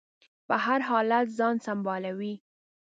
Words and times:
په 0.47 0.55
هر 0.65 0.79
حالت 0.89 1.27
ځان 1.37 1.55
سنبالوي. 1.65 2.33